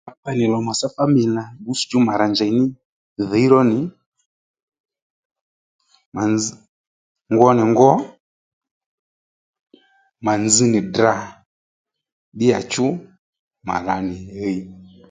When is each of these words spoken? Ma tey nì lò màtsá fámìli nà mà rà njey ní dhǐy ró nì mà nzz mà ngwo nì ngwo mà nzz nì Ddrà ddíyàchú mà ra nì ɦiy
Ma 0.05 0.13
tey 0.23 0.35
nì 0.37 0.45
lò 0.53 0.57
màtsá 0.67 0.87
fámìli 0.95 1.29
nà 1.37 1.43
mà 2.07 2.13
rà 2.19 2.25
njey 2.31 2.51
ní 2.57 2.65
dhǐy 3.29 3.45
ró 3.51 3.59
nì 3.71 3.77
mà 6.15 6.23
nzz 6.33 6.45
mà 7.27 7.33
ngwo 7.33 7.49
nì 7.57 7.63
ngwo 7.71 7.91
mà 10.25 10.33
nzz 10.43 10.55
nì 10.71 10.79
Ddrà 10.85 11.13
ddíyàchú 12.33 12.85
mà 13.67 13.75
ra 13.85 13.95
nì 14.07 14.15
ɦiy 14.35 14.59